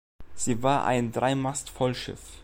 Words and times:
Sie 0.33 0.63
war 0.63 0.83
ein 0.85 1.11
Dreimast-Vollschiff. 1.11 2.39